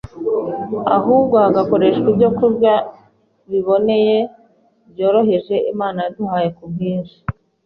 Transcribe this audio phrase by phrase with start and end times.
[0.95, 2.73] ahubwo hagakoreshwa ibyokurya
[3.49, 4.17] biboneye,
[4.91, 7.17] byoroheje, Imana yaduhaye ku bwinshi.